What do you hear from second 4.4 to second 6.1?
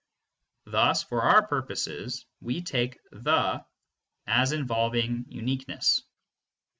involving uniqueness.